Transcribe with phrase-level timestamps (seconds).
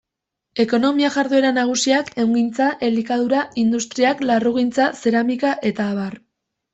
[0.61, 6.17] Ekonomia jarduera nagusiak: ehungintza, elikadura industriak, larrugintza, zeramika, eta abar.